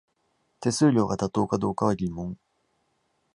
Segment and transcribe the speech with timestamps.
[0.61, 2.35] 手数料が妥当かどうかは疑問